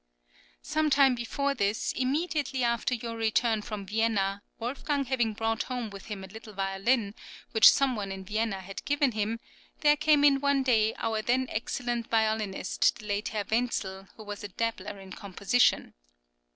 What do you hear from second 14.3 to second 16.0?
a dabbler in composition.